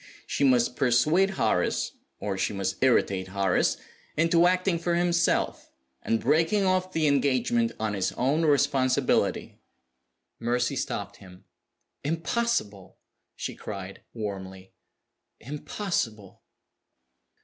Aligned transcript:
She 0.25 0.43
must 0.43 0.75
persuade 0.75 1.29
Horace 1.37 1.91
(or 2.19 2.35
she 2.35 2.53
must 2.53 2.77
irritate 2.81 3.27
Horace) 3.27 3.77
into 4.17 4.47
acting 4.47 4.79
for 4.79 4.95
himself, 4.95 5.69
and 6.01 6.19
breaking 6.19 6.65
off 6.65 6.91
the 6.91 7.05
engagement 7.05 7.73
on 7.79 7.93
his 7.93 8.11
own 8.13 8.43
responsibility." 8.43 9.59
Mercy 10.39 10.75
stopped 10.75 11.17
him. 11.17 11.43
"Impossible!" 12.03 12.97
she 13.35 13.53
cried, 13.53 14.01
warmly. 14.11 14.73
"Impossible!" 15.39 16.41